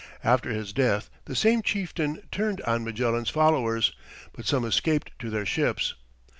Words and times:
After 0.23 0.49
his 0.49 0.73
death, 0.73 1.11
the 1.25 1.35
same 1.35 1.61
chieftain 1.61 2.23
turned 2.31 2.59
on 2.61 2.83
Magellan's 2.83 3.29
followers, 3.29 3.93
but 4.33 4.47
some 4.47 4.65
escaped 4.65 5.11
to 5.19 5.29
their 5.29 5.45
ships. 5.45 5.93